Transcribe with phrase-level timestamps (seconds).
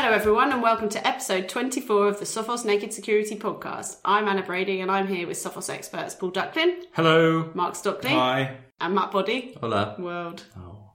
[0.00, 3.96] Hello, everyone, and welcome to episode 24 of the Sophos Naked Security Podcast.
[4.04, 7.50] I'm Anna Brady, and I'm here with Sophos experts Paul Ducklin, Hello.
[7.52, 8.58] Mark Stockley, Hi.
[8.80, 9.56] and Matt Boddy.
[9.60, 9.96] Hola.
[9.98, 10.44] World.
[10.56, 10.92] Oh.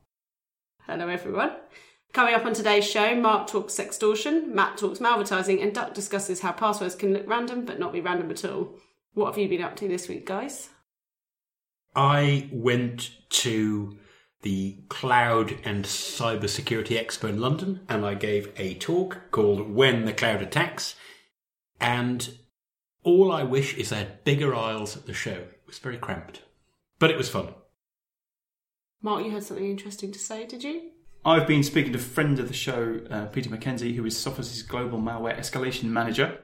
[0.88, 1.52] Hello, everyone.
[2.14, 6.54] Coming up on today's show, Mark talks sextortion, Matt talks malvertising, and Duck discusses how
[6.54, 8.74] passwords can look random but not be random at all.
[9.16, 10.70] What have you been up to this week, guys?
[11.94, 13.98] I went to
[14.44, 20.14] the Cloud and Cybersecurity Expo in London and I gave a talk called When the
[20.14, 20.96] Cloud Attacks.
[21.82, 22.38] And
[23.04, 25.32] all I wish is I had bigger aisles at the show.
[25.32, 26.44] It was very cramped,
[27.00, 27.54] but it was fun.
[29.02, 30.92] Mark, you had something interesting to say, did you?
[31.26, 34.68] I've been speaking to a friend of the show, uh, Peter McKenzie, who is Sophos'
[34.68, 36.40] global malware escalation manager.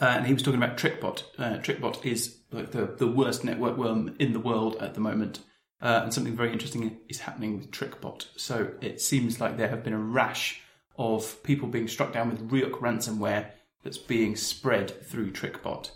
[0.00, 1.22] Uh, and he was talking about TrickBot.
[1.38, 5.40] Uh, TrickBot is like the, the worst network worm in the world at the moment.
[5.84, 8.26] Uh, and something very interesting is happening with TrickBot.
[8.36, 10.62] So it seems like there have been a rash
[10.96, 13.50] of people being struck down with Ryuk ransomware
[13.82, 15.90] that's being spread through TrickBot.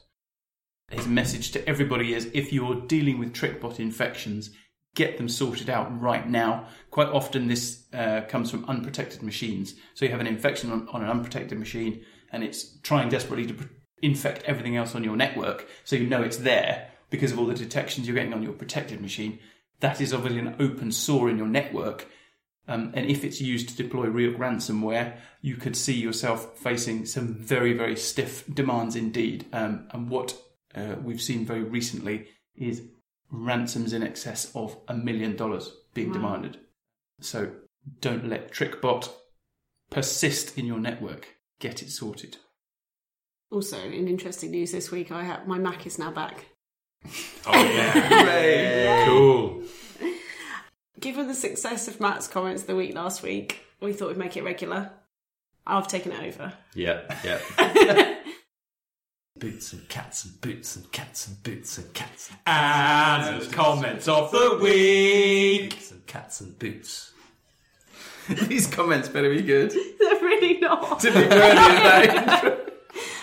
[0.90, 4.50] His message to everybody is if you're dealing with TrickBot infections,
[4.94, 6.66] get them sorted out right now.
[6.90, 9.74] Quite often, this uh, comes from unprotected machines.
[9.94, 13.68] So you have an infection on, on an unprotected machine, and it's trying desperately to
[14.02, 17.54] infect everything else on your network, so you know it's there because of all the
[17.54, 19.38] detections you're getting on your protected machine.
[19.80, 22.08] That is obviously an open sore in your network.
[22.66, 27.34] Um, and if it's used to deploy Ryuk ransomware, you could see yourself facing some
[27.34, 29.46] very, very stiff demands indeed.
[29.52, 30.36] Um, and what
[30.74, 32.82] uh, we've seen very recently is
[33.30, 36.14] ransoms in excess of a million dollars being Wow.
[36.14, 36.58] demanded.
[37.20, 37.52] So
[38.00, 39.08] don't let TrickBot
[39.90, 41.36] persist in your network.
[41.60, 42.36] Get it sorted.
[43.50, 46.46] Also, in interesting news this week, I have my Mac is now back.
[47.04, 49.04] Oh, yeah.
[49.06, 49.62] Cool.
[51.00, 54.44] Given the success of Matt's comments the week last week, we thought we'd make it
[54.44, 54.90] regular.
[55.66, 56.52] I've taken it over.
[56.74, 58.16] Yeah, yeah.
[59.38, 64.08] boots and cats and boots and cats and boots and cats and And the comments
[64.08, 65.70] of the week.
[65.70, 67.12] boots and cats and boots.
[68.28, 69.70] These comments better be good.
[69.70, 71.00] They're really not.
[71.00, 72.67] Didn't even know of that intro.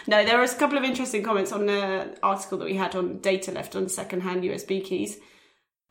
[0.08, 3.20] No, there was a couple of interesting comments on the article that we had on
[3.20, 5.18] data left on second-hand USB keys.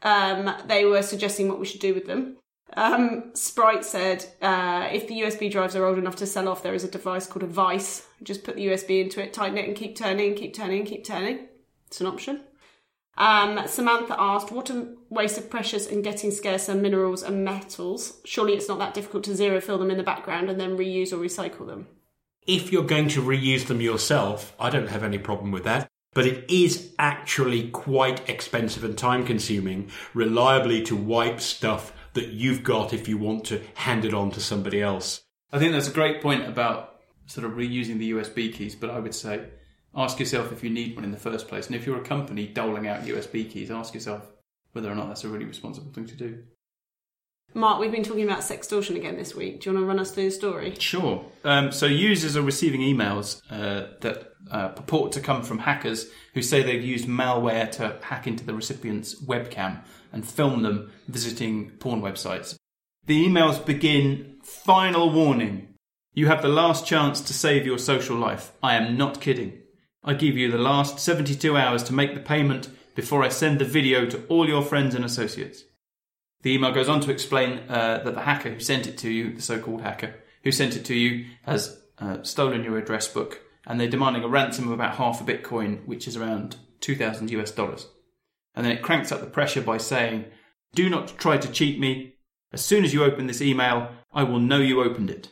[0.03, 2.37] Um, they were suggesting what we should do with them.
[2.77, 6.75] Um, Sprite said uh, if the USB drives are old enough to sell off, there
[6.75, 8.07] is a device called a Vice.
[8.23, 11.49] Just put the USB into it, tighten it, and keep turning, keep turning, keep turning.
[11.87, 12.43] It's an option.
[13.17, 18.21] Um, Samantha asked, "What a waste of precious and getting scarcer minerals and metals.
[18.25, 21.13] Surely it's not that difficult to zero fill them in the background and then reuse
[21.13, 21.87] or recycle them."
[22.47, 25.89] If you're going to reuse them yourself, I don't have any problem with that.
[26.13, 32.63] But it is actually quite expensive and time consuming, reliably to wipe stuff that you've
[32.63, 35.23] got if you want to hand it on to somebody else.
[35.53, 38.99] I think that's a great point about sort of reusing the USB keys, but I
[38.99, 39.47] would say
[39.97, 41.67] ask yourself if you need one in the first place.
[41.67, 44.31] And if you're a company doling out USB keys, ask yourself
[44.73, 46.43] whether or not that's a really responsible thing to do.
[47.57, 49.61] Mark, we've been talking about sextortion again this week.
[49.61, 50.75] Do you want to run us through the story?
[50.79, 51.25] Sure.
[51.45, 56.43] Um, so users are receiving emails uh, that uh, purport to come from hackers who
[56.43, 59.81] say they've used malware to hack into the recipient's webcam
[60.13, 62.57] and film them visiting porn websites.
[63.07, 65.75] The emails begin Final warning.
[66.13, 68.53] You have the last chance to save your social life.
[68.63, 69.59] I am not kidding.
[70.03, 73.65] I give you the last 72 hours to make the payment before I send the
[73.65, 75.65] video to all your friends and associates.
[76.45, 79.33] The email goes on to explain uh, that the hacker who sent it to you,
[79.33, 83.81] the so-called hacker who sent it to you, has uh, stolen your address book, and
[83.81, 87.51] they're demanding a ransom of about half a Bitcoin, which is around two thousand US
[87.51, 87.89] dollars.
[88.55, 90.27] And then it cranks up the pressure by saying,
[90.75, 92.17] "Do not try to cheat me.
[92.53, 95.29] As soon as you open this email, I will know you opened it."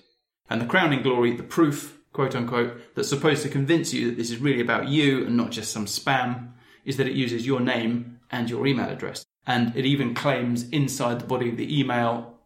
[0.49, 4.31] And the crowning glory, the proof, quote unquote, that's supposed to convince you that this
[4.31, 6.53] is really about you and not just some spam,
[6.87, 9.27] is that it uses your name and your email address.
[9.47, 12.39] And it even claims inside the body of the email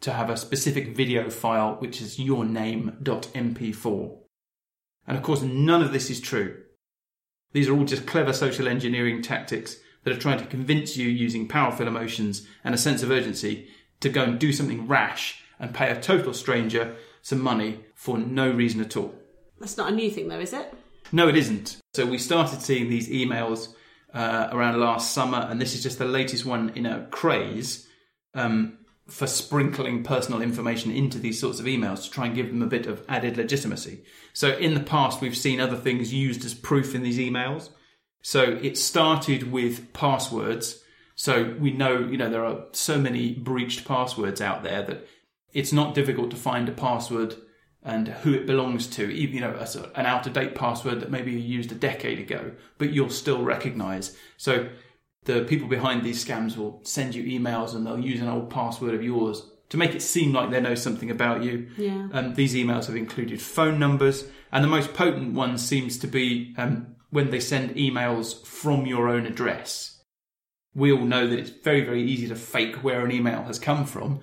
[0.00, 4.18] to have a specific video file which is your name.mp4.
[5.06, 6.62] And of course, none of this is true.
[7.52, 11.48] These are all just clever social engineering tactics that are trying to convince you using
[11.48, 13.68] powerful emotions and a sense of urgency
[14.00, 18.50] to go and do something rash and pay a total stranger some money for no
[18.50, 19.14] reason at all.
[19.58, 20.72] That's not a new thing, though, is it?
[21.10, 21.78] No, it isn't.
[21.94, 23.74] So we started seeing these emails
[24.14, 27.86] uh, around last summer, and this is just the latest one in a craze
[28.34, 32.62] um, for sprinkling personal information into these sorts of emails to try and give them
[32.62, 34.04] a bit of added legitimacy.
[34.32, 37.70] So in the past, we've seen other things used as proof in these emails.
[38.22, 40.82] So it started with passwords.
[41.14, 45.06] So we know, you know, there are so many breached passwords out there that
[45.52, 47.36] it's not difficult to find a password
[47.84, 49.10] and who it belongs to.
[49.10, 51.72] even, You know, a sort of- an out of date password that maybe you used
[51.72, 54.16] a decade ago, but you'll still recognise.
[54.36, 54.68] So
[55.24, 58.94] the people behind these scams will send you emails and they'll use an old password
[58.94, 61.68] of yours to make it seem like they know something about you.
[61.76, 62.08] Yeah.
[62.12, 66.54] Um, these emails have included phone numbers, and the most potent one seems to be
[66.56, 70.02] um, when they send emails from your own address.
[70.74, 73.84] We all know that it's very, very easy to fake where an email has come
[73.84, 74.20] from,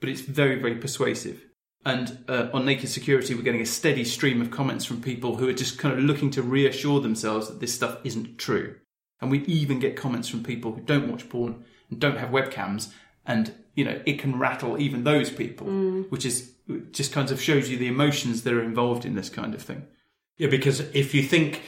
[0.00, 1.44] but it's very, very persuasive.
[1.84, 5.48] And uh, on Naked Security, we're getting a steady stream of comments from people who
[5.48, 8.76] are just kind of looking to reassure themselves that this stuff isn't true.
[9.20, 12.92] And we even get comments from people who don't watch porn and don't have webcams,
[13.26, 15.66] and you know it can rattle even those people,
[16.08, 16.52] which is
[16.92, 19.86] just kind of shows you the emotions that are involved in this kind of thing.
[20.38, 21.62] Yeah, because if you think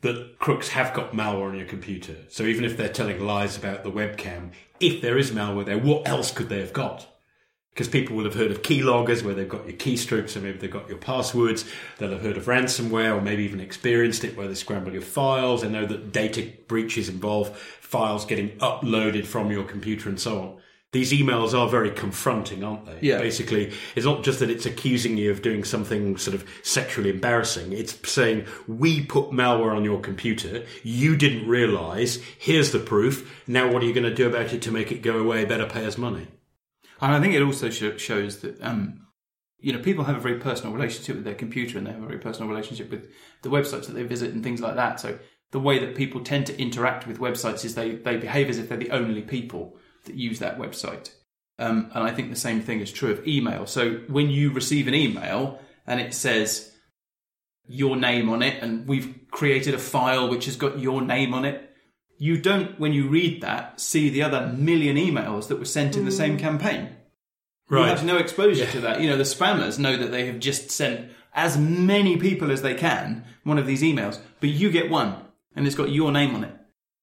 [0.00, 3.84] that crooks have got malware on your computer, so even if they're telling lies about
[3.84, 7.06] the webcam, if there is malware there, what else could they have got?
[7.76, 10.70] Because people will have heard of keyloggers where they've got your keystrokes and maybe they've
[10.70, 11.66] got your passwords.
[11.98, 15.60] They'll have heard of ransomware or maybe even experienced it where they scramble your files.
[15.60, 20.56] They know that data breaches involve files getting uploaded from your computer and so on.
[20.92, 22.96] These emails are very confronting, aren't they?
[23.02, 23.18] Yeah.
[23.18, 27.74] Basically, it's not just that it's accusing you of doing something sort of sexually embarrassing.
[27.74, 30.64] It's saying, we put malware on your computer.
[30.82, 32.22] You didn't realize.
[32.38, 33.44] Here's the proof.
[33.46, 35.44] Now what are you going to do about it to make it go away?
[35.44, 36.28] Better pay us money.
[37.00, 39.06] And I think it also sho- shows that um,
[39.58, 42.06] you know people have a very personal relationship with their computer, and they have a
[42.06, 43.10] very personal relationship with
[43.42, 45.00] the websites that they visit and things like that.
[45.00, 45.18] So
[45.50, 48.68] the way that people tend to interact with websites is they they behave as if
[48.68, 51.10] they're the only people that use that website.
[51.58, 53.66] Um, and I think the same thing is true of email.
[53.66, 56.72] So when you receive an email and it says
[57.66, 61.44] your name on it, and we've created a file which has got your name on
[61.44, 61.65] it,
[62.18, 66.04] you don't, when you read that, see the other million emails that were sent in
[66.04, 66.40] the same mm.
[66.40, 66.90] campaign.
[67.68, 67.82] Right.
[67.82, 69.00] You have no exposure to that.
[69.00, 72.74] You know, the spammers know that they have just sent as many people as they
[72.74, 75.16] can one of these emails, but you get one,
[75.54, 76.54] and it's got your name on it.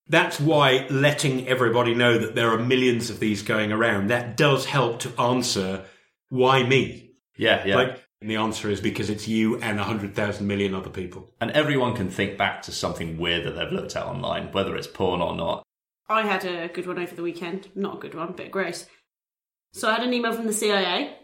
[0.07, 4.65] That's why letting everybody know that there are millions of these going around, that does
[4.65, 5.85] help to answer
[6.29, 7.11] why me?
[7.37, 7.75] Yeah, yeah.
[7.75, 11.29] Like, and the answer is because it's you and 100,000 million other people.
[11.41, 14.87] and everyone can think back to something weird that they've looked at online, whether it's
[14.87, 15.61] porn or not.
[16.07, 17.67] I had a good one over the weekend.
[17.75, 18.85] Not a good one, but gross.
[19.73, 21.17] So I had an email from the CIA.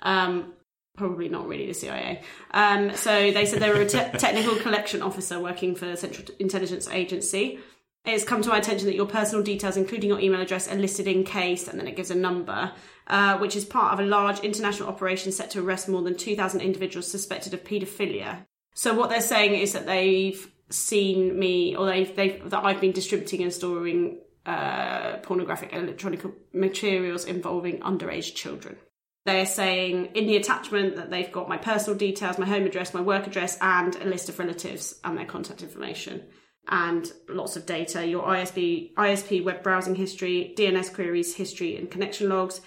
[0.00, 0.54] Um,
[0.96, 2.22] probably not really the CIA.
[2.52, 6.26] Um, so they said they were a te- technical collection officer working for the Central
[6.38, 7.58] Intelligence Agency.
[8.06, 11.06] It's come to my attention that your personal details, including your email address, are listed
[11.06, 12.72] in case, and then it gives a number,
[13.06, 16.60] uh, which is part of a large international operation set to arrest more than 2,000
[16.60, 18.46] individuals suspected of paedophilia.
[18.74, 22.92] So what they're saying is that they've seen me, or they've, they've that I've been
[22.92, 28.76] distributing and storing uh, pornographic and electronic materials involving underage children.
[29.24, 33.00] They're saying in the attachment that they've got my personal details, my home address, my
[33.00, 36.22] work address, and a list of relatives and their contact information.
[36.68, 42.28] And lots of data, your ISP, ISP web browsing history, DNS queries history and connection
[42.28, 42.60] logs,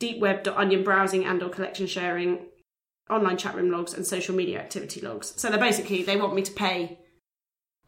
[0.00, 2.46] deepweb.onion browsing and or collection sharing,
[3.08, 5.34] online chat room logs, and social media activity logs.
[5.36, 6.98] So they're basically, they want me to pay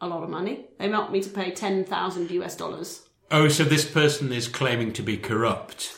[0.00, 0.66] a lot of money.
[0.78, 5.02] They want me to pay 10,000 US dollars Oh, so this person is claiming to
[5.02, 5.94] be corrupt.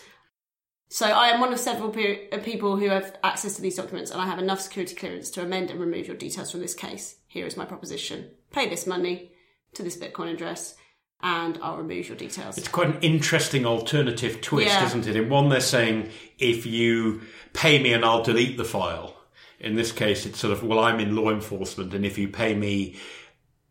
[0.89, 4.11] So I am one of several pe- uh, people who have access to these documents,
[4.11, 7.21] and I have enough security clearance to amend and remove your details from this case.
[7.29, 9.31] Here is my proposition: pay this money
[9.75, 10.75] to this Bitcoin address,
[11.23, 12.57] and I'll remove your details.
[12.57, 14.87] It's quite an interesting alternative twist, Yeah.
[14.87, 15.17] isn't it?
[15.17, 17.23] In one, they're saying if you
[17.53, 19.17] pay me and I'll delete the file.
[19.59, 22.55] In this case, it's sort of, well, I'm in law enforcement, and if you pay
[22.55, 22.97] me,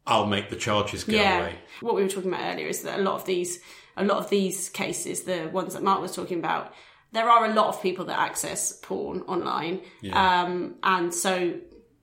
[0.05, 1.39] I'll make the charges go yeah.
[1.39, 1.55] away.
[1.81, 3.59] What we were talking about earlier is that a lot of these,
[3.97, 6.73] a lot of these cases, the ones that Mark was talking about,
[7.11, 9.81] there are a lot of people that access porn online,
[10.13, 11.55] um, and so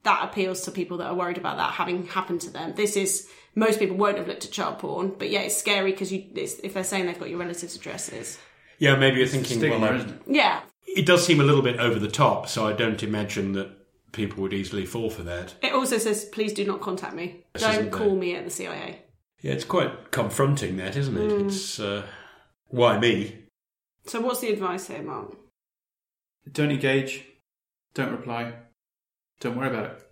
[0.02, 2.74] that appeals to people that are worried about that having happened to them.
[2.74, 6.12] This is most people won't have looked at child porn, but yeah, it's scary because
[6.12, 8.38] you it's, if they're saying they've got your relatives' addresses.
[8.78, 10.22] Yeah, maybe you're thinking, Stigma, well, isn't it?
[10.26, 13.70] Yeah, it does seem a little bit over the top, so I don't imagine that
[14.12, 15.54] people would easily fall for that.
[15.62, 17.44] it also says please do not contact me.
[17.52, 18.16] This Don't isn't call there.
[18.16, 19.02] me at the CIA.
[19.42, 21.30] Yeah, it's quite confronting, that, isn't it?
[21.30, 21.46] Mm.
[21.46, 22.02] It's, uh,
[22.68, 23.44] why me?
[24.06, 25.36] So what's the advice here, Mark?
[26.50, 27.24] Don't engage.
[27.94, 28.54] Don't reply.
[29.40, 30.05] Don't worry about it.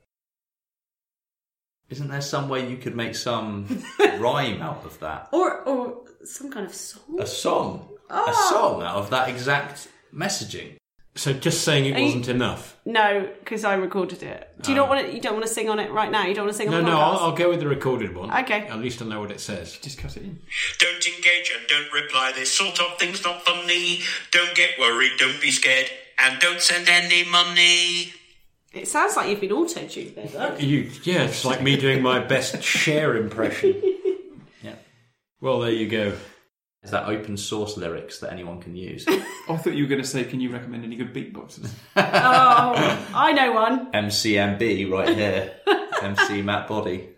[1.91, 3.83] Isn't there some way you could make some
[4.19, 5.29] rhyme out of that?
[5.33, 7.21] Or or some kind of song.
[7.21, 7.89] A song.
[8.11, 8.17] Oh.
[8.17, 8.51] A ah.
[8.51, 10.77] song out of that exact messaging.
[11.17, 12.77] So just saying it Are you- wasn't enough.
[12.85, 14.51] No, because I recorded it.
[14.63, 14.91] Do you not ah.
[14.91, 15.15] want to?
[15.15, 16.27] You don't want to sing on it right now.
[16.27, 17.03] You don't want to sing No, on the no, podcast.
[17.03, 18.31] I'll, I'll go with the recorded one.
[18.31, 18.67] Okay.
[18.67, 19.79] At least I know what it says.
[19.79, 20.41] Just cut it in.
[20.81, 22.33] Don't engage and don't reply.
[22.35, 24.01] This sort of thing's not funny.
[24.33, 25.89] Don't get worried, don't be scared,
[26.19, 28.13] and don't send any money.
[28.75, 30.61] It sounds like you've been auto-tuned there, Duck.
[30.61, 33.81] You, yeah, it's like me doing my best Cher impression.
[34.63, 34.77] Yeah.
[35.43, 36.15] Well, there you go.
[36.83, 39.05] Is that open source lyrics that anyone can use?
[39.07, 41.71] Oh, I thought you were going to say, can you recommend any good beatboxers?
[41.97, 43.93] Oh, I know one.
[43.93, 45.55] MCMB right here.
[46.03, 47.11] MC Matt Boddy.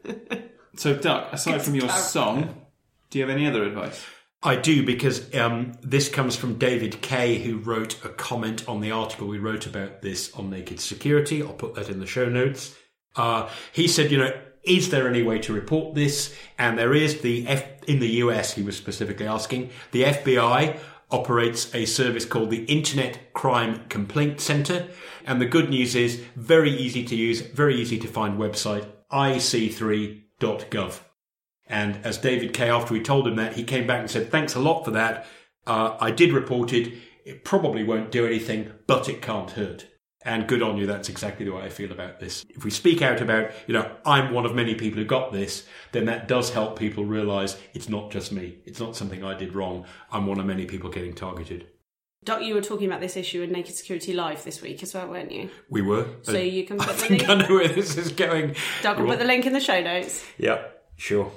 [0.76, 2.66] So, Duck, aside from your song,
[3.10, 4.04] do you have any other advice?
[4.42, 8.90] I do because um, this comes from David Kay, who wrote a comment on the
[8.90, 11.42] article we wrote about this on Naked Security.
[11.42, 12.76] I'll put that in the show notes.
[13.16, 16.36] Uh, he said, you know, is there any way to report this?
[16.58, 17.20] And there is.
[17.20, 19.70] The F in the US, he was specifically asking.
[19.92, 20.78] The FBI
[21.10, 24.88] operates a service called the Internet Crime Complaint Center,
[25.24, 31.00] and the good news is very easy to use, very easy to find website ic3.gov.
[31.68, 34.54] And as David Kay, after we told him that, he came back and said, Thanks
[34.54, 35.26] a lot for that.
[35.66, 36.92] Uh, I did report it.
[37.24, 39.86] It probably won't do anything, but it can't hurt.
[40.24, 40.86] And good on you.
[40.86, 42.44] That's exactly the way I feel about this.
[42.48, 45.64] If we speak out about, you know, I'm one of many people who got this,
[45.92, 48.58] then that does help people realize it's not just me.
[48.64, 49.86] It's not something I did wrong.
[50.10, 51.68] I'm one of many people getting targeted.
[52.24, 55.06] Duck, you were talking about this issue in Naked Security Live this week as well,
[55.08, 55.48] weren't you?
[55.70, 56.06] We were.
[56.22, 57.48] So Uh, you can I put the think I link.
[57.48, 58.56] know where this is going.
[58.82, 60.24] Duck will put the link in the show notes.
[60.38, 61.30] Yep, sure.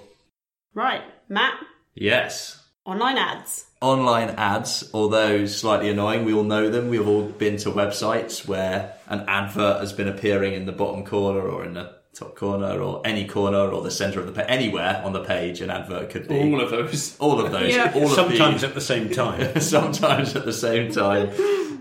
[0.74, 1.56] Right, Matt,
[1.96, 2.64] Yes.
[2.86, 3.66] online ads.
[3.82, 6.90] Online ads, although slightly annoying, we all know them.
[6.90, 11.42] We've all been to websites where an advert has been appearing in the bottom corner
[11.42, 14.46] or in the top corner or any corner or the centre of the page.
[14.50, 16.36] Anywhere on the page, an advert could be.
[16.40, 17.18] All of those.
[17.20, 17.74] All of those.
[17.76, 17.92] Yeah.
[17.96, 19.60] All of the- Sometimes at the same time.
[19.62, 21.30] sometimes at the same time.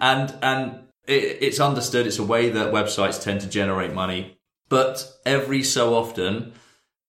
[0.01, 2.07] And and it, it's understood.
[2.07, 6.53] It's a way that websites tend to generate money, but every so often.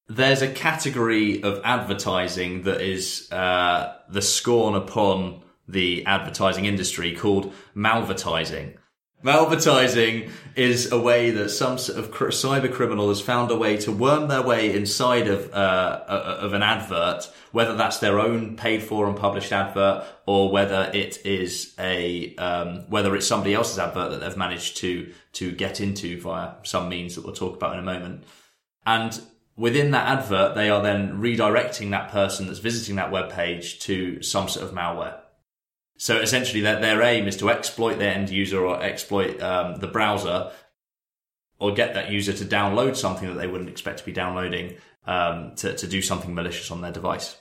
[0.10, 7.54] There's a category of advertising that is uh, the scorn upon the advertising industry called
[7.76, 8.76] malvertising.
[9.24, 13.92] Malvertising is a way that some sort of cyber criminal has found a way to
[13.92, 18.82] worm their way inside of uh, a- of an advert, whether that's their own paid
[18.82, 24.10] for and published advert, or whether it is a um, whether it's somebody else's advert
[24.12, 27.80] that they've managed to to get into via some means that we'll talk about in
[27.80, 28.24] a moment.
[28.86, 29.22] And
[29.60, 34.24] within that advert, they are then redirecting that person that's visiting that web page to
[34.24, 35.20] some sort of malware.
[35.98, 39.88] So essentially, their, their aim is to exploit their end user or exploit um, the
[39.88, 40.52] browser
[41.60, 45.54] or get that user to download something that they wouldn't expect to be downloading um,
[45.56, 47.36] to, to do something malicious on their device.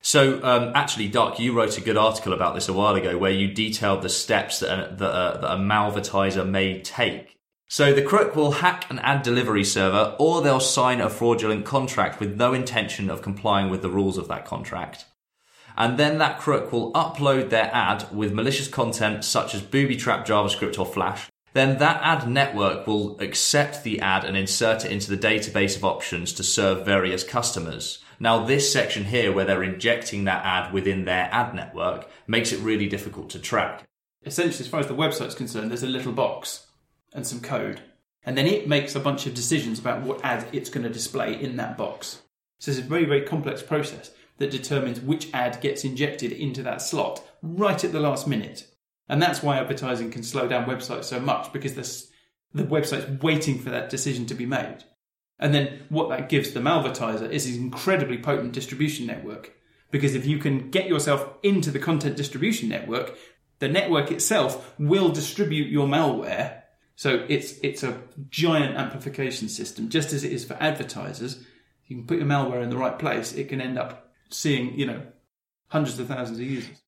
[0.00, 3.30] So, um, actually, Duck, you wrote a good article about this a while ago where
[3.30, 7.37] you detailed the steps that a, that a, that a malvertiser may take.
[7.68, 12.18] So, the crook will hack an ad delivery server or they'll sign a fraudulent contract
[12.18, 15.04] with no intention of complying with the rules of that contract
[15.78, 20.26] and then that crook will upload their ad with malicious content such as booby trap
[20.26, 21.30] JavaScript or Flash.
[21.54, 25.84] Then that ad network will accept the ad and insert it into the database of
[25.84, 28.00] options to serve various customers.
[28.20, 32.58] Now, this section here, where they're injecting that ad within their ad network, makes it
[32.58, 33.84] really difficult to track.
[34.24, 36.66] Essentially, as far as the website's concerned, there's a little box
[37.12, 37.80] and some code.
[38.24, 41.40] And then it makes a bunch of decisions about what ad it's going to display
[41.40, 42.22] in that box.
[42.58, 46.82] So it's a very, very complex process that determines which ad gets injected into that
[46.82, 48.66] slot right at the last minute.
[49.08, 53.58] And that's why advertising can slow down websites so much because the, the website's waiting
[53.58, 54.84] for that decision to be made.
[55.38, 59.54] And then what that gives the malvertiser is an incredibly potent distribution network.
[59.90, 63.16] Because if you can get yourself into the content distribution network,
[63.58, 66.57] the network itself will distribute your malware.
[66.98, 67.96] So it's it's a
[68.28, 71.38] giant amplification system, just as it is for advertisers.
[71.86, 74.84] You can put your malware in the right place, it can end up seeing, you
[74.84, 75.02] know,
[75.68, 76.82] hundreds of thousands of users.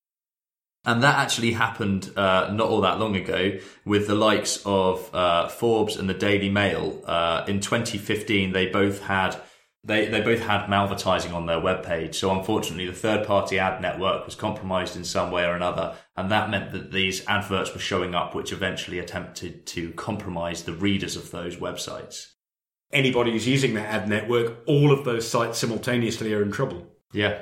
[0.84, 5.46] And that actually happened uh, not all that long ago with the likes of uh,
[5.46, 7.00] Forbes and the Daily Mail.
[7.06, 9.40] Uh, in 2015, they both had
[9.82, 12.14] they, they both had malvertising on their webpage.
[12.14, 16.30] So unfortunately, the third party ad network was compromised in some way or another, and
[16.30, 21.16] that meant that these adverts were showing up, which eventually attempted to compromise the readers
[21.16, 22.32] of those websites.
[22.92, 26.86] Anybody who's using that ad network, all of those sites simultaneously are in trouble.
[27.12, 27.40] Yeah.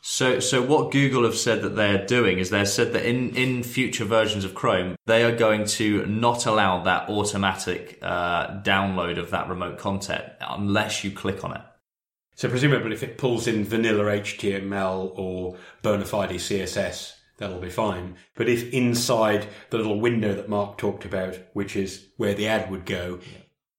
[0.00, 3.62] So, so what Google have said that they're doing is they've said that in, in
[3.62, 9.30] future versions of Chrome, they are going to not allow that automatic uh, download of
[9.30, 11.62] that remote content unless you click on it.
[12.36, 18.14] So presumably, if it pulls in vanilla HTML or bona fide CSS, that'll be fine.
[18.36, 22.70] But if inside the little window that Mark talked about, which is where the ad
[22.70, 23.18] would go,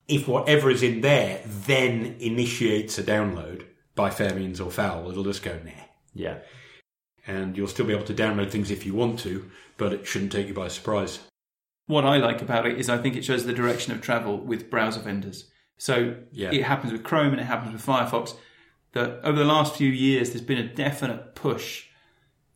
[0.10, 5.24] if whatever is in there then initiates a download by fair means or foul, it'll
[5.24, 5.72] just go nah.
[6.14, 6.40] Yeah.
[7.28, 10.32] And you'll still be able to download things if you want to, but it shouldn't
[10.32, 11.20] take you by surprise.
[11.88, 14.70] what I like about it is I think it shows the direction of travel with
[14.70, 15.50] browser vendors.
[15.80, 16.52] So Yeah.
[16.52, 18.36] it happens with Chrome and it happens with Firefox.
[18.92, 21.86] That over the last few years, there's been a definite push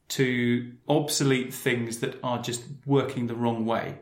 [0.10, 4.00] to obsolete things that are just working the wrong way.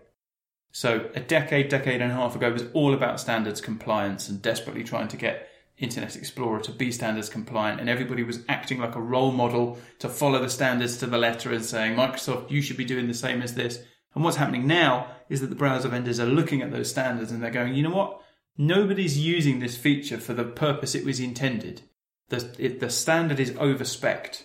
[0.73, 4.83] So a decade, decade and a half ago was all about standards compliance and desperately
[4.83, 5.47] trying to get
[5.81, 10.07] Internet Explorer to be standards compliant, and everybody was acting like a role model to
[10.07, 13.41] follow the standards to the letter and saying, Microsoft, you should be doing the same
[13.41, 13.83] as this.
[14.13, 17.41] And what's happening now is that the browser vendors are looking at those standards and
[17.41, 18.21] they're going, you know what?
[18.57, 21.81] Nobody's using this feature for the purpose it was intended.
[22.29, 24.43] The, it, the standard is overspec'd.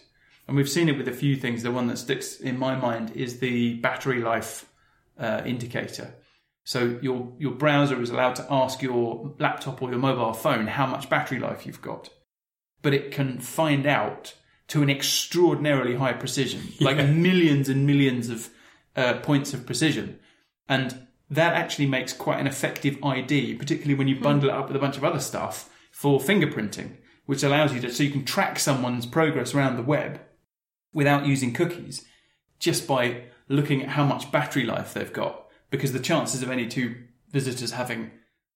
[0.49, 1.63] And we've seen it with a few things.
[1.63, 4.67] The one that sticks in my mind is the battery life
[5.19, 6.15] uh, indicator.
[6.67, 10.85] So your your browser is allowed to ask your laptop or your mobile phone how
[10.85, 12.11] much battery life you've got,
[12.83, 14.35] but it can find out
[14.69, 18.51] to an extraordinarily high precision, like millions and millions of
[18.97, 20.19] uh, points of precision,
[20.69, 24.77] and that actually makes quite an effective ID, particularly when you bundle it up with
[24.77, 26.97] a bunch of other stuff for fingerprinting,
[27.27, 30.21] which allows you to so you can track someone's progress around the web
[30.93, 32.05] without using cookies,
[32.59, 36.67] just by looking at how much battery life they've got because the chances of any
[36.67, 36.95] two
[37.31, 38.11] visitors having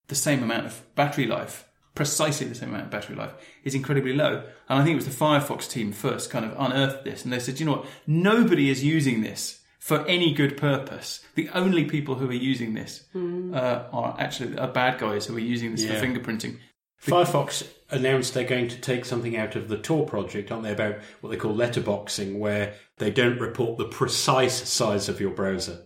[0.08, 3.32] the same amount of battery life, precisely the same amount of battery life,
[3.64, 4.44] is incredibly low.
[4.68, 7.38] And I think it was the Firefox team first kind of unearthed this, and they
[7.40, 11.24] said, you know what, nobody is using this for any good purpose.
[11.34, 15.40] The only people who are using this uh, are actually are bad guys who are
[15.40, 15.98] using this Yeah.
[15.98, 16.58] for fingerprinting.
[17.02, 20.96] Firefox announced they're going to take something out of the Tor project, aren't they, about
[21.22, 25.78] what they call letterboxing, where they don't report the precise size of your browser.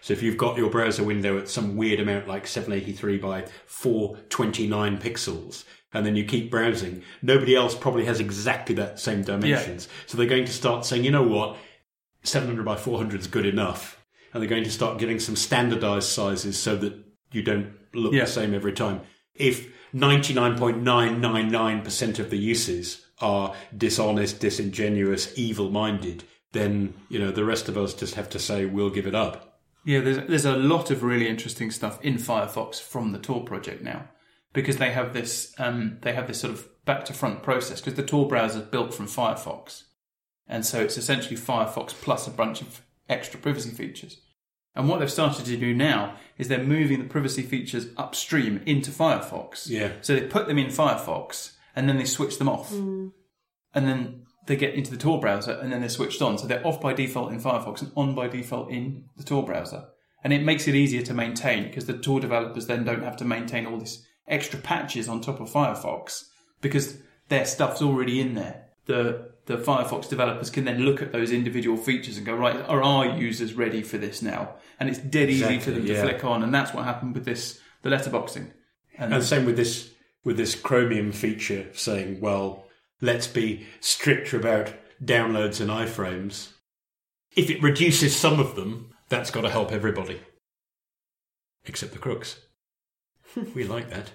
[0.00, 4.98] So if you've got your browser window at some weird amount like 783 by 429
[4.98, 9.88] pixels, and then you keep browsing, nobody else probably has exactly that same dimensions.
[10.06, 11.56] So they're going to start saying, you know what,
[12.22, 13.96] 700 by 400 is good enough.
[14.32, 16.92] And they're going to start getting some standardized sizes so that
[17.32, 18.24] you don't look Yeah.
[18.24, 19.00] the same every time.
[19.34, 27.68] If 99.999% of the uses are dishonest, disingenuous, evil minded, then, you know, the rest
[27.68, 29.47] of us just have to say, we'll give it up.
[29.88, 33.82] Yeah, there's there's a lot of really interesting stuff in Firefox from the Tor project
[33.82, 34.10] now
[34.52, 37.94] because they have this um, they have this sort of back to front process because
[37.94, 39.84] the Tor browser is built from Firefox,
[40.46, 44.20] and so it's essentially Firefox plus a bunch of extra privacy features.
[44.74, 48.90] And what they've started to do now is they're moving the privacy features upstream into
[48.90, 49.70] Firefox.
[49.70, 49.92] Yeah.
[50.02, 53.12] So they put them in Firefox and then they switch them off, and
[53.72, 56.38] then they get into the Tor browser and then they're switched on.
[56.38, 59.84] So they're off by default in Firefox and on by default in the Tor browser.
[60.24, 63.24] And it makes it easier to maintain because the Tor developers then don't have to
[63.24, 66.24] maintain all this extra patches on top of Firefox
[66.60, 68.64] because their stuff's already in there.
[68.86, 72.82] The the Firefox developers can then look at those individual features and go, right, are
[72.82, 74.54] our users ready for this now?
[74.78, 76.02] And it's dead easy for them to yeah.
[76.02, 76.42] flick on.
[76.42, 78.50] And that's what happened with this the letterboxing.
[78.98, 79.90] And, And same with this
[80.24, 82.67] with this Chromium feature saying, well,
[83.00, 86.52] let's be stricter about downloads and iframes.
[87.36, 90.20] If it reduces some of them, that's got to help everybody.
[91.66, 92.40] Except the crooks.
[93.54, 94.10] we like that.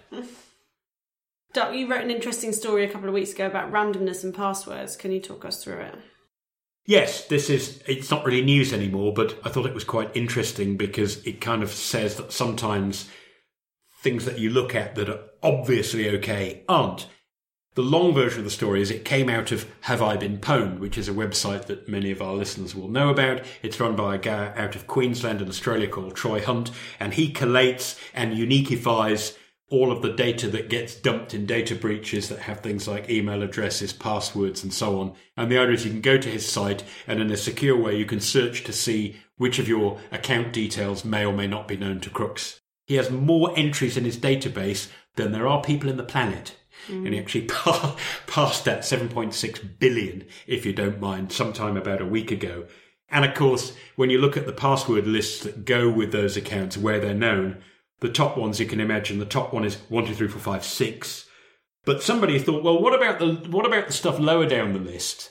[1.53, 4.95] Duck, you wrote an interesting story a couple of weeks ago about randomness and passwords.
[4.95, 5.95] Can you talk us through it?
[6.85, 10.75] Yes, this is, it's not really news anymore, but I thought it was quite interesting
[10.75, 13.07] because it kind of says that sometimes
[14.01, 17.07] things that you look at that are obviously okay aren't.
[17.75, 20.77] The long version of the story is it came out of Have I Been Pwned,
[20.77, 23.41] which is a website that many of our listeners will know about.
[23.63, 27.33] It's run by a guy out of Queensland and Australia called Troy Hunt, and he
[27.33, 29.35] collates and uniquifies
[29.71, 33.41] all of the data that gets dumped in data breaches that have things like email
[33.41, 35.15] addresses, passwords, and so on.
[35.35, 37.97] And the idea is you can go to his site and in a secure way
[37.97, 41.75] you can search to see which of your account details may or may not be
[41.75, 42.61] known to crooks.
[42.85, 46.55] He has more entries in his database than there are people in the planet.
[46.87, 47.19] And he mm.
[47.19, 52.65] actually pa- passed that 7.6 billion, if you don't mind, sometime about a week ago.
[53.09, 56.77] And of course, when you look at the password lists that go with those accounts
[56.77, 57.61] where they're known,
[57.99, 60.65] the top ones you can imagine, the top one is one, two, three, four, five,
[60.65, 61.27] six.
[61.85, 65.29] But somebody thought, well, what about the what about the stuff lower down the list?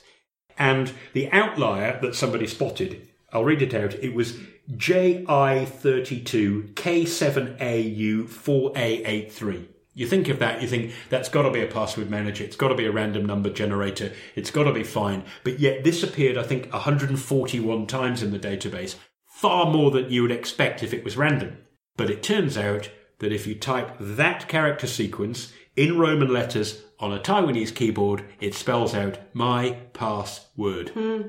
[0.57, 3.93] And the outlier that somebody spotted, I'll read it out.
[3.95, 4.37] It was
[4.71, 9.67] JI32 K7AU 4A83.
[9.93, 12.69] You think of that, you think that's got to be a password manager, it's got
[12.69, 15.23] to be a random number generator, it's got to be fine.
[15.43, 18.95] But yet this appeared, I think, 141 times in the database,
[19.27, 21.57] far more than you would expect if it was random.
[21.95, 27.13] But it turns out that if you type that character sequence in Roman letters on
[27.13, 30.89] a Taiwanese keyboard, it spells out my password.
[30.89, 31.21] Hmm.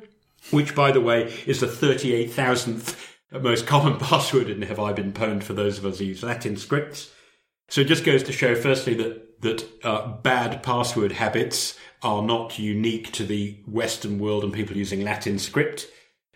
[0.50, 2.96] Which, by the way, is the 38,000th
[3.40, 6.56] most common password in Have I Been Pwned for those of us who use Latin
[6.56, 7.10] scripts.
[7.68, 12.58] So it just goes to show, firstly, that that uh, bad password habits are not
[12.58, 15.86] unique to the Western world and people using Latin script.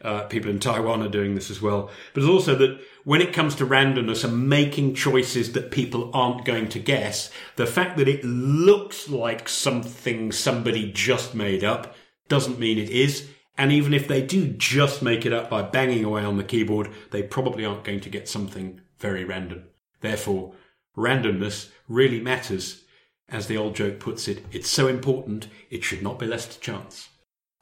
[0.01, 1.91] Uh, people in Taiwan are doing this as well.
[2.14, 6.45] But it's also that when it comes to randomness and making choices that people aren't
[6.45, 11.97] going to guess, the fact that it looks like something somebody just made up
[12.29, 13.29] doesn't mean it is.
[13.57, 16.91] And even if they do just make it up by banging away on the keyboard,
[17.11, 19.64] they probably aren't going to get something very random.
[20.01, 20.55] Therefore,
[20.99, 22.85] randomness really matters.
[23.31, 26.61] As the old joke puts it, it's so important, it should not be left to
[26.61, 27.11] chance.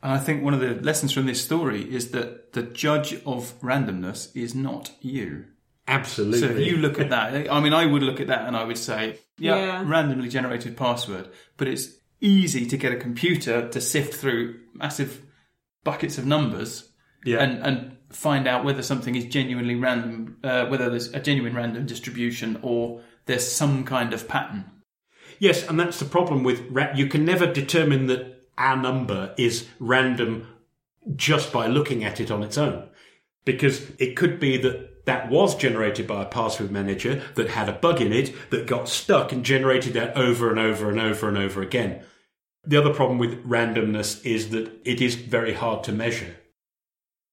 [0.01, 3.59] And I think one of the lessons from this story is that the judge of
[3.61, 5.47] randomness is not you.
[5.89, 6.39] Absolutely.
[6.39, 8.63] So if you look at that, I mean, I would look at that and I
[8.63, 9.83] would say, yeah, Yeah.
[9.85, 11.89] randomly generated password, but it's
[12.21, 15.23] easy to get a computer to sift through massive
[15.83, 16.91] buckets of numbers
[17.25, 17.39] Yeah.
[17.43, 21.87] and, and find out whether something is genuinely random, uh, whether there's a genuine random
[21.87, 24.65] distribution or there's some kind of pattern.
[25.39, 29.67] Yes, and that's the problem with ra- you can never determine that our number is
[29.79, 30.47] random
[31.15, 32.89] just by looking at it on its own.
[33.45, 37.73] Because it could be that that was generated by a password manager that had a
[37.73, 41.39] bug in it that got stuck and generated that over and over and over and
[41.39, 42.03] over again.
[42.65, 46.37] The other problem with randomness is that it is very hard to measure,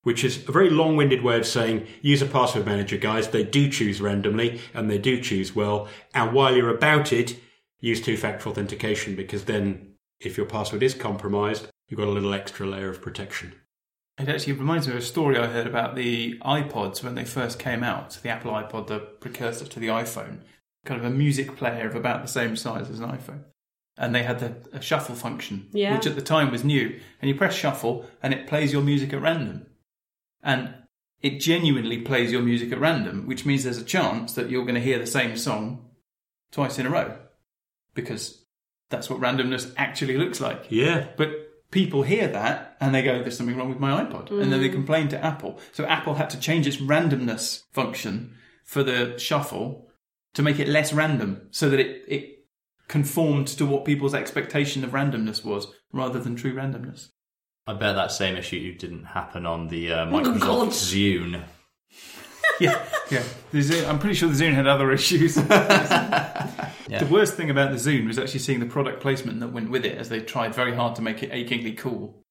[0.04, 3.30] which is a very long winded way of saying use a password manager, guys.
[3.30, 5.88] They do choose randomly and they do choose well.
[6.13, 7.38] And while you're about it,
[7.80, 12.34] use two factor authentication because then if your password is compromised, you've got a little
[12.34, 13.54] extra layer of protection.
[14.20, 17.58] It actually reminds me of a story I heard about the iPods when they first
[17.58, 18.20] came out.
[18.22, 20.42] The Apple iPod, the precursor to the iPhone,
[20.86, 23.44] kind of a music player of about the same size as an iPhone.
[23.98, 25.96] And they had the a shuffle function, Yeah.
[25.96, 27.00] which at the time was new.
[27.22, 29.66] And you press shuffle and it plays your music at random.
[30.43, 30.75] And
[31.21, 34.75] it genuinely plays your music at random, which means there's a chance that you're going
[34.75, 35.89] to hear the same song
[36.51, 37.17] twice in a row.
[37.95, 38.45] Because
[38.89, 40.65] that's what randomness actually looks like.
[40.69, 41.08] Yeah.
[41.15, 44.29] But people hear that and they go, there's something wrong with my iPod.
[44.29, 44.73] And then they mm.
[44.73, 45.60] complain to Apple.
[45.71, 49.89] So Apple had to change its randomness function for the shuffle
[50.34, 52.45] to make it less random so that it, it
[52.88, 57.10] conformed to what people's expectation of randomness was rather than true randomness.
[57.65, 60.26] I bet that same issue didn't happen on the uh, God.
[60.26, 61.43] Microsoft Zune.
[62.60, 63.23] Yeah, yeah.
[63.52, 65.38] The Zune, I'm pretty sure the Zune had other issues.
[66.99, 69.86] The worst thing about the Zune was actually seeing the product placement that went with
[69.86, 72.23] it as they tried very hard to make it achingly cool.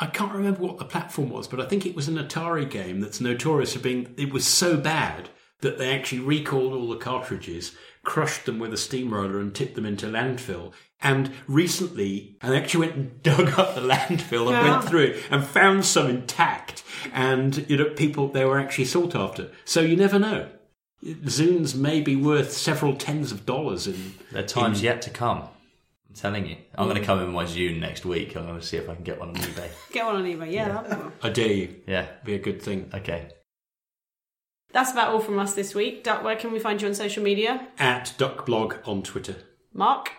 [0.00, 3.00] I can't remember what the platform was, but I think it was an Atari game
[3.00, 4.14] that's notorious for being.
[4.16, 7.74] It was so bad that they actually recalled all the cartridges,
[8.08, 10.72] crushed them with a steamroller, and tipped them into landfill.
[11.02, 14.70] And recently, I actually went and dug up the landfill and Yeah.
[14.70, 16.82] went through it and found some intact.
[17.12, 19.50] And you know, people they were actually sought after.
[19.66, 20.48] So you never know.
[21.04, 24.14] Zunes may be worth several tens of dollars in.
[24.32, 25.42] There are times yet to come.
[26.08, 26.56] I'm telling you.
[26.76, 27.06] I'm going to mm.
[27.06, 28.36] come in my Zune next week.
[28.36, 29.68] I'm going to see if I can get one on eBay.
[29.92, 30.50] Get one on eBay.
[30.50, 31.12] Yeah, that'd be cool.
[31.22, 31.76] I dare you.
[31.86, 32.06] yeah.
[32.24, 32.90] Be a good thing.
[32.94, 33.28] Okay.
[34.72, 36.04] That's about all from us this week.
[36.04, 37.68] Duck, where can we find you on social media?
[37.78, 39.36] At DuckBlog on Twitter.
[39.72, 40.12] Mark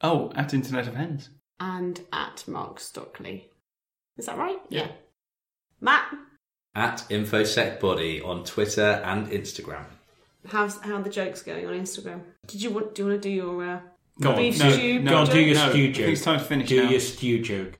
[0.00, 1.28] Oh, at Internet of Hens.
[1.60, 3.50] and at Mark Stockley.
[4.16, 4.58] Is that right?
[4.68, 4.88] Yeah.
[5.80, 6.12] Matt,
[6.74, 9.84] At InfoSecBody on Twitter and Instagram.
[10.48, 12.20] how's how are the jokes going on Instagram?
[12.46, 12.94] Did you want?
[12.94, 13.80] Do you want to do your uh,
[14.20, 14.36] Go on.
[14.36, 15.00] beef No, stew?
[15.00, 16.08] no, Go on, do your No, stew joke.
[16.08, 16.90] it's time to finish Do now.
[16.90, 17.78] your stew joke.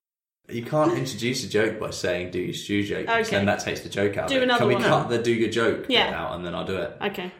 [0.48, 3.37] You can't introduce a joke by saying "do your stew joke," because Okay.
[3.37, 4.28] then that takes the joke out.
[4.28, 4.44] Do of it.
[4.44, 4.83] another Can we one.
[4.85, 6.20] cut the "do your joke" bit Yeah.
[6.20, 6.96] out and then I'll do it?
[7.00, 7.31] Okay.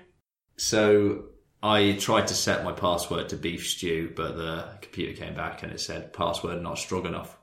[0.57, 1.25] So
[1.62, 5.73] I tried to set my password to beef stew, but the computer came back and
[5.73, 7.38] it said password not strong enough.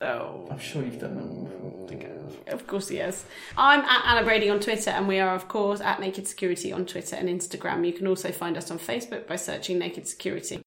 [0.00, 1.84] Oh, I'm sure you've done that one before.
[1.84, 2.54] I think I have.
[2.60, 3.24] of course he is.
[3.56, 6.84] I'm at Anna Brady on Twitter, and we are, of course, at Naked Security on
[6.84, 7.86] Twitter and Instagram.
[7.86, 10.60] You can also find us on Facebook by searching Naked Security.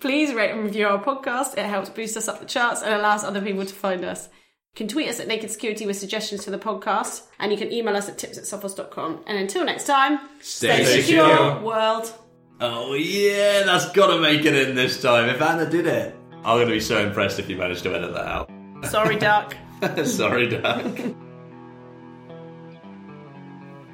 [0.00, 1.58] Please rate and review our podcast.
[1.58, 4.28] It helps boost us up the charts and allows other people to find us.
[4.72, 7.72] You can tweet us at Naked Security with suggestions for the podcast, and you can
[7.72, 9.24] email us at tips at sophos.com.
[9.26, 11.60] And until next time, Stay secure, secure.
[11.60, 12.12] world.
[12.60, 15.28] Oh yeah, that's got to make it in this time.
[15.28, 18.12] If Anna did it, I'm going to be so impressed if you managed to edit
[18.14, 18.50] that out.
[18.84, 19.56] Sorry, Duck.
[20.04, 20.84] Sorry, Duck.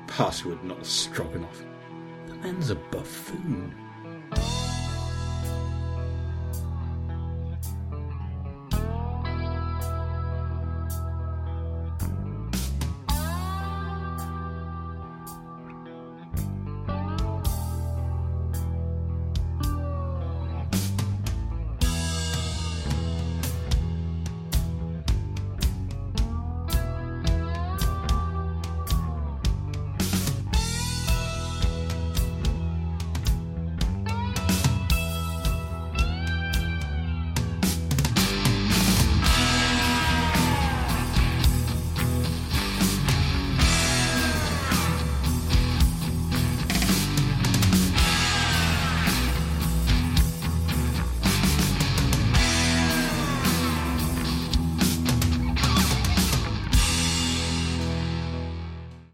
[0.08, 1.62] Password not strong enough.
[2.26, 3.74] The man's a buffoon.